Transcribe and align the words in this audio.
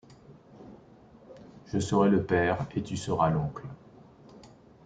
Je 1.67 1.77
serai 1.77 2.09
le 2.09 2.23
père 2.25 2.65
et 2.75 2.81
tu 2.81 2.97
seras 2.97 3.29
l’oncle. 3.29 3.65